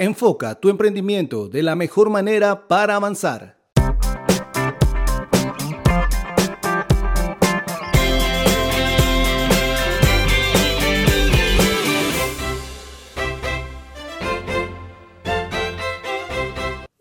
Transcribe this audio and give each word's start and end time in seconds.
Enfoca 0.00 0.54
tu 0.54 0.68
emprendimiento 0.68 1.48
de 1.48 1.60
la 1.60 1.74
mejor 1.74 2.08
manera 2.08 2.68
para 2.68 2.94
avanzar. 2.94 3.58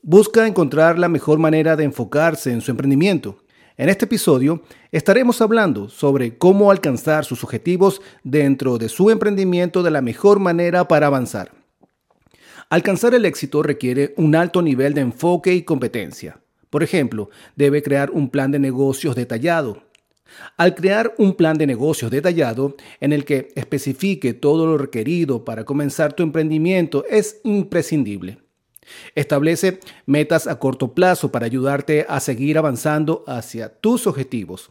Busca 0.00 0.46
encontrar 0.46 0.98
la 0.98 1.10
mejor 1.10 1.38
manera 1.38 1.76
de 1.76 1.84
enfocarse 1.84 2.52
en 2.52 2.62
su 2.62 2.70
emprendimiento. 2.70 3.44
En 3.76 3.90
este 3.90 4.06
episodio 4.06 4.62
estaremos 4.92 5.42
hablando 5.42 5.90
sobre 5.90 6.38
cómo 6.38 6.70
alcanzar 6.70 7.26
sus 7.26 7.44
objetivos 7.44 8.00
dentro 8.24 8.78
de 8.78 8.88
su 8.88 9.10
emprendimiento 9.10 9.82
de 9.82 9.90
la 9.90 10.00
mejor 10.00 10.38
manera 10.38 10.88
para 10.88 11.08
avanzar. 11.08 11.57
Alcanzar 12.70 13.14
el 13.14 13.24
éxito 13.24 13.62
requiere 13.62 14.12
un 14.18 14.34
alto 14.34 14.60
nivel 14.60 14.92
de 14.92 15.00
enfoque 15.00 15.54
y 15.54 15.62
competencia. 15.62 16.40
Por 16.68 16.82
ejemplo, 16.82 17.30
debe 17.56 17.82
crear 17.82 18.10
un 18.10 18.28
plan 18.28 18.50
de 18.50 18.58
negocios 18.58 19.16
detallado. 19.16 19.84
Al 20.58 20.74
crear 20.74 21.14
un 21.16 21.34
plan 21.34 21.56
de 21.56 21.66
negocios 21.66 22.10
detallado 22.10 22.76
en 23.00 23.14
el 23.14 23.24
que 23.24 23.48
especifique 23.54 24.34
todo 24.34 24.66
lo 24.66 24.76
requerido 24.76 25.46
para 25.46 25.64
comenzar 25.64 26.12
tu 26.12 26.22
emprendimiento 26.22 27.06
es 27.08 27.40
imprescindible. 27.42 28.38
Establece 29.14 29.80
metas 30.04 30.46
a 30.46 30.58
corto 30.58 30.92
plazo 30.92 31.32
para 31.32 31.46
ayudarte 31.46 32.04
a 32.06 32.20
seguir 32.20 32.58
avanzando 32.58 33.24
hacia 33.26 33.70
tus 33.70 34.06
objetivos. 34.06 34.70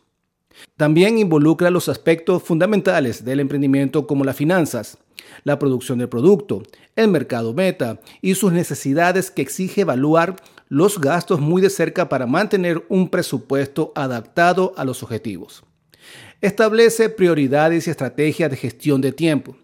También 0.75 1.17
involucra 1.17 1.69
los 1.69 1.89
aspectos 1.89 2.43
fundamentales 2.43 3.25
del 3.25 3.39
emprendimiento 3.39 4.07
como 4.07 4.23
las 4.23 4.35
finanzas, 4.35 4.97
la 5.43 5.59
producción 5.59 5.99
del 5.99 6.09
producto, 6.09 6.63
el 6.95 7.07
mercado 7.09 7.53
meta 7.53 7.99
y 8.21 8.35
sus 8.35 8.51
necesidades 8.51 9.31
que 9.31 9.41
exige 9.41 9.81
evaluar 9.81 10.35
los 10.69 10.99
gastos 10.99 11.39
muy 11.39 11.61
de 11.61 11.69
cerca 11.69 12.09
para 12.09 12.27
mantener 12.27 12.85
un 12.89 13.09
presupuesto 13.09 13.91
adaptado 13.95 14.73
a 14.77 14.85
los 14.85 15.03
objetivos. 15.03 15.63
Establece 16.41 17.09
prioridades 17.09 17.87
y 17.87 17.89
estrategias 17.89 18.51
de 18.51 18.57
gestión 18.57 19.01
de 19.01 19.11
tiempo. 19.11 19.55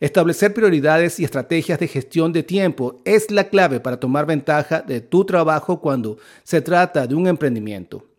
Establecer 0.00 0.52
prioridades 0.52 1.20
y 1.20 1.24
estrategias 1.24 1.78
de 1.78 1.88
gestión 1.88 2.32
de 2.32 2.42
tiempo 2.42 3.00
es 3.04 3.30
la 3.30 3.48
clave 3.48 3.80
para 3.80 3.98
tomar 3.98 4.26
ventaja 4.26 4.82
de 4.82 5.00
tu 5.00 5.24
trabajo 5.24 5.80
cuando 5.80 6.18
se 6.42 6.60
trata 6.60 7.06
de 7.06 7.14
un 7.14 7.26
emprendimiento. 7.26 8.09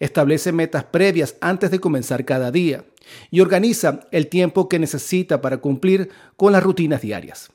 Establece 0.00 0.52
metas 0.52 0.84
previas 0.84 1.36
antes 1.40 1.70
de 1.70 1.80
comenzar 1.80 2.24
cada 2.24 2.50
día 2.50 2.84
y 3.30 3.40
organiza 3.40 4.00
el 4.12 4.28
tiempo 4.28 4.68
que 4.68 4.78
necesita 4.78 5.40
para 5.40 5.58
cumplir 5.58 6.10
con 6.36 6.52
las 6.52 6.62
rutinas 6.62 7.02
diarias. 7.02 7.50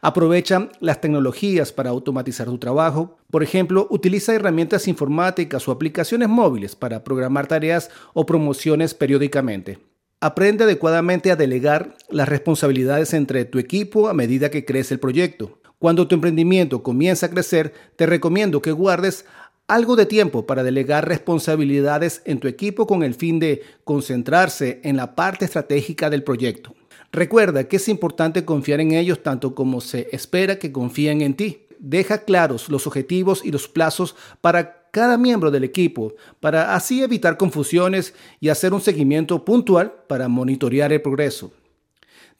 Aprovecha 0.00 0.68
las 0.80 1.00
tecnologías 1.00 1.72
para 1.72 1.90
automatizar 1.90 2.46
tu 2.46 2.58
trabajo. 2.58 3.18
Por 3.30 3.42
ejemplo, 3.42 3.86
utiliza 3.90 4.34
herramientas 4.34 4.88
informáticas 4.88 5.68
o 5.68 5.72
aplicaciones 5.72 6.28
móviles 6.28 6.74
para 6.76 7.04
programar 7.04 7.46
tareas 7.46 7.90
o 8.12 8.26
promociones 8.26 8.94
periódicamente. 8.94 9.78
Aprende 10.20 10.64
adecuadamente 10.64 11.30
a 11.30 11.36
delegar 11.36 11.94
las 12.08 12.28
responsabilidades 12.28 13.12
entre 13.14 13.44
tu 13.44 13.58
equipo 13.58 14.08
a 14.08 14.14
medida 14.14 14.50
que 14.50 14.64
crece 14.64 14.94
el 14.94 15.00
proyecto. 15.00 15.60
Cuando 15.78 16.08
tu 16.08 16.14
emprendimiento 16.14 16.82
comienza 16.82 17.26
a 17.26 17.30
crecer, 17.30 17.74
te 17.96 18.06
recomiendo 18.06 18.62
que 18.62 18.72
guardes 18.72 19.26
algo 19.68 19.96
de 19.96 20.06
tiempo 20.06 20.46
para 20.46 20.62
delegar 20.62 21.08
responsabilidades 21.08 22.22
en 22.24 22.38
tu 22.38 22.48
equipo 22.48 22.86
con 22.86 23.02
el 23.02 23.14
fin 23.14 23.38
de 23.38 23.62
concentrarse 23.84 24.80
en 24.84 24.96
la 24.96 25.14
parte 25.14 25.44
estratégica 25.44 26.08
del 26.08 26.22
proyecto. 26.22 26.74
Recuerda 27.12 27.64
que 27.64 27.76
es 27.76 27.88
importante 27.88 28.44
confiar 28.44 28.80
en 28.80 28.92
ellos 28.92 29.22
tanto 29.22 29.54
como 29.54 29.80
se 29.80 30.08
espera 30.12 30.58
que 30.58 30.72
confíen 30.72 31.20
en 31.22 31.34
ti. 31.34 31.62
Deja 31.78 32.18
claros 32.18 32.68
los 32.68 32.86
objetivos 32.86 33.44
y 33.44 33.50
los 33.50 33.68
plazos 33.68 34.14
para 34.40 34.88
cada 34.90 35.18
miembro 35.18 35.50
del 35.50 35.64
equipo, 35.64 36.14
para 36.40 36.74
así 36.74 37.02
evitar 37.02 37.36
confusiones 37.36 38.14
y 38.40 38.48
hacer 38.48 38.72
un 38.72 38.80
seguimiento 38.80 39.44
puntual 39.44 39.92
para 40.08 40.28
monitorear 40.28 40.92
el 40.92 41.02
progreso. 41.02 41.52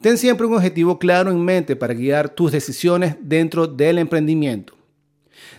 Ten 0.01 0.17
siempre 0.17 0.47
un 0.47 0.55
objetivo 0.55 0.97
claro 0.97 1.29
en 1.31 1.43
mente 1.43 1.75
para 1.75 1.93
guiar 1.93 2.29
tus 2.29 2.51
decisiones 2.51 3.15
dentro 3.19 3.67
del 3.67 3.97
emprendimiento. 3.97 4.76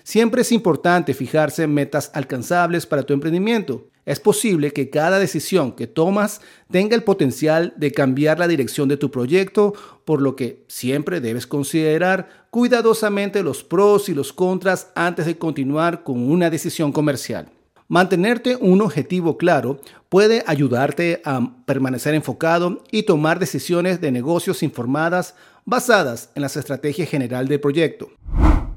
Siempre 0.03 0.43
es 0.43 0.53
importante 0.53 1.15
fijarse 1.15 1.65
en 1.65 1.75
metas 1.75 2.11
alcanzables 2.15 2.87
para 2.87 3.03
tu 3.03 3.13
emprendimiento. 3.13 3.89
Es 4.09 4.21
posible 4.21 4.73
que 4.73 4.89
cada 4.89 5.19
decisión 5.19 5.73
que 5.73 5.87
tomas 5.87 6.41
tenga 6.71 6.97
el 6.97 7.05
potencial 7.05 7.75
de 7.77 7.93
cambiar 7.93 8.39
la 8.39 8.49
dirección 8.49 8.89
de 8.89 8.97
tu 8.97 9.11
proyecto, 9.11 9.75
por 10.07 10.23
lo 10.23 10.35
que 10.35 10.65
siempre 10.67 11.21
debes 11.21 11.47
considerar 11.47 12.47
cuidadosamente 12.51 13.43
los 13.43 13.63
pros 13.63 14.09
y 14.09 14.15
los 14.15 14.33
contras 14.33 14.91
antes 14.95 15.27
de 15.27 15.37
continuar 15.37 16.05
con 16.05 16.31
una 16.31 16.49
decisión 16.49 16.91
comercial. 16.91 17.51
Mantenerte 17.87 18.57
un 18.57 18.81
objetivo 18.83 19.37
claro 19.39 19.81
puede 20.09 20.43
ayudarte 20.47 21.21
a 21.25 21.57
permanecer 21.65 22.15
enfocado 22.15 22.83
y 22.91 23.03
tomar 23.03 23.39
decisiones 23.39 24.01
de 24.01 24.11
negocios 24.11 24.63
informadas 24.63 25.35
basadas 25.65 26.31
en 26.35 26.43
las 26.43 26.57
estrategias 26.57 27.11
general 27.11 27.47
del 27.47 27.61
proyecto. 27.61 28.11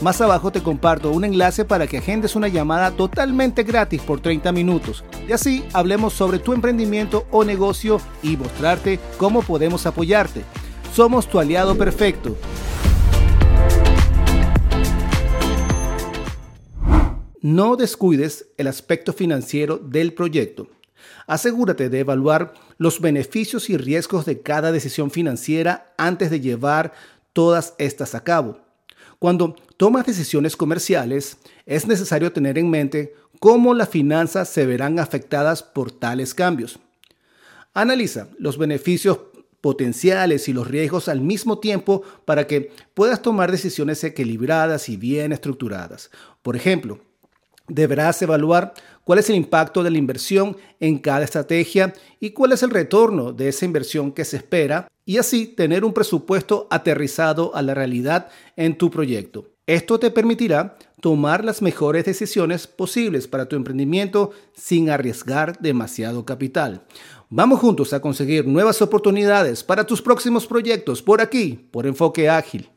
Más 0.00 0.18
abajo 0.22 0.50
te 0.50 0.62
comparto 0.62 1.10
un 1.10 1.26
enlace 1.26 1.66
para 1.66 1.86
que 1.86 1.98
agendes 1.98 2.34
una 2.34 2.48
llamada 2.48 2.90
totalmente 2.92 3.64
gratis 3.64 4.00
por 4.00 4.20
30 4.20 4.50
minutos 4.50 5.04
y 5.28 5.32
así 5.32 5.62
hablemos 5.74 6.14
sobre 6.14 6.38
tu 6.38 6.54
emprendimiento 6.54 7.26
o 7.30 7.44
negocio 7.44 8.00
y 8.22 8.38
mostrarte 8.38 8.98
cómo 9.18 9.42
podemos 9.42 9.84
apoyarte. 9.84 10.42
Somos 10.94 11.28
tu 11.28 11.38
aliado 11.38 11.76
perfecto. 11.76 12.34
No 17.42 17.76
descuides 17.76 18.46
el 18.56 18.68
aspecto 18.68 19.12
financiero 19.12 19.76
del 19.76 20.14
proyecto. 20.14 20.68
Asegúrate 21.26 21.90
de 21.90 22.00
evaluar 22.00 22.54
los 22.78 23.02
beneficios 23.02 23.68
y 23.68 23.76
riesgos 23.76 24.24
de 24.24 24.40
cada 24.40 24.72
decisión 24.72 25.10
financiera 25.10 25.92
antes 25.98 26.30
de 26.30 26.40
llevar 26.40 26.94
todas 27.34 27.74
estas 27.76 28.14
a 28.14 28.24
cabo. 28.24 28.69
Cuando 29.20 29.54
tomas 29.76 30.06
decisiones 30.06 30.56
comerciales, 30.56 31.36
es 31.66 31.86
necesario 31.86 32.32
tener 32.32 32.56
en 32.56 32.70
mente 32.70 33.14
cómo 33.38 33.74
las 33.74 33.90
finanzas 33.90 34.48
se 34.48 34.64
verán 34.64 34.98
afectadas 34.98 35.62
por 35.62 35.92
tales 35.92 36.32
cambios. 36.32 36.78
Analiza 37.74 38.28
los 38.38 38.56
beneficios 38.56 39.18
potenciales 39.60 40.48
y 40.48 40.54
los 40.54 40.66
riesgos 40.66 41.08
al 41.08 41.20
mismo 41.20 41.58
tiempo 41.58 42.02
para 42.24 42.46
que 42.46 42.72
puedas 42.94 43.20
tomar 43.20 43.50
decisiones 43.52 44.02
equilibradas 44.04 44.88
y 44.88 44.96
bien 44.96 45.32
estructuradas. 45.32 46.10
Por 46.40 46.56
ejemplo, 46.56 46.98
deberás 47.70 48.20
evaluar 48.22 48.74
cuál 49.04 49.18
es 49.18 49.30
el 49.30 49.36
impacto 49.36 49.82
de 49.82 49.90
la 49.90 49.98
inversión 49.98 50.56
en 50.78 50.98
cada 50.98 51.24
estrategia 51.24 51.94
y 52.20 52.30
cuál 52.30 52.52
es 52.52 52.62
el 52.62 52.70
retorno 52.70 53.32
de 53.32 53.48
esa 53.48 53.64
inversión 53.64 54.12
que 54.12 54.24
se 54.24 54.36
espera 54.36 54.88
y 55.04 55.18
así 55.18 55.46
tener 55.46 55.84
un 55.84 55.92
presupuesto 55.92 56.68
aterrizado 56.70 57.54
a 57.54 57.62
la 57.62 57.74
realidad 57.74 58.28
en 58.56 58.76
tu 58.76 58.90
proyecto. 58.90 59.46
Esto 59.66 60.00
te 60.00 60.10
permitirá 60.10 60.76
tomar 61.00 61.44
las 61.44 61.62
mejores 61.62 62.04
decisiones 62.04 62.66
posibles 62.66 63.28
para 63.28 63.46
tu 63.46 63.56
emprendimiento 63.56 64.32
sin 64.52 64.90
arriesgar 64.90 65.58
demasiado 65.60 66.24
capital. 66.24 66.82
Vamos 67.28 67.60
juntos 67.60 67.92
a 67.92 68.00
conseguir 68.00 68.46
nuevas 68.46 68.82
oportunidades 68.82 69.62
para 69.62 69.86
tus 69.86 70.02
próximos 70.02 70.46
proyectos 70.46 71.02
por 71.02 71.20
aquí, 71.20 71.68
por 71.70 71.86
Enfoque 71.86 72.28
Ágil. 72.28 72.68